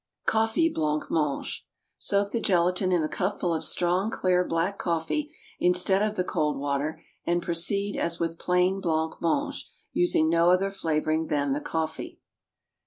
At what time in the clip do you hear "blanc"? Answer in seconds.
0.67-1.11, 8.81-9.21